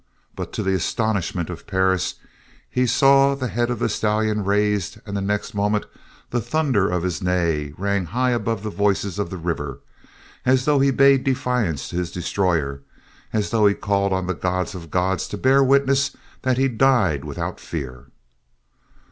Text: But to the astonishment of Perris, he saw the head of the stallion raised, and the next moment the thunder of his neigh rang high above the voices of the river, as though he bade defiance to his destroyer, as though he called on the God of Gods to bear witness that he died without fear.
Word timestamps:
But 0.35 0.51
to 0.53 0.63
the 0.63 0.73
astonishment 0.73 1.51
of 1.51 1.67
Perris, 1.67 2.15
he 2.67 2.87
saw 2.87 3.35
the 3.35 3.49
head 3.49 3.69
of 3.69 3.77
the 3.77 3.87
stallion 3.87 4.43
raised, 4.43 4.99
and 5.05 5.15
the 5.15 5.21
next 5.21 5.53
moment 5.53 5.85
the 6.31 6.41
thunder 6.41 6.89
of 6.89 7.03
his 7.03 7.21
neigh 7.21 7.75
rang 7.77 8.05
high 8.05 8.31
above 8.31 8.63
the 8.63 8.71
voices 8.71 9.19
of 9.19 9.29
the 9.29 9.37
river, 9.37 9.77
as 10.43 10.65
though 10.65 10.79
he 10.79 10.89
bade 10.89 11.23
defiance 11.23 11.87
to 11.89 11.97
his 11.97 12.09
destroyer, 12.09 12.81
as 13.31 13.51
though 13.51 13.67
he 13.67 13.75
called 13.75 14.11
on 14.11 14.25
the 14.25 14.33
God 14.33 14.73
of 14.73 14.89
Gods 14.89 15.27
to 15.27 15.37
bear 15.37 15.63
witness 15.63 16.17
that 16.41 16.57
he 16.57 16.67
died 16.67 17.23
without 17.23 17.59
fear. 17.59 18.07